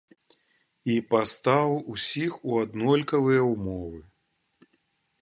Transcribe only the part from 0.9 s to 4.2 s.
І пастаў усіх у аднолькавыя ўмовы.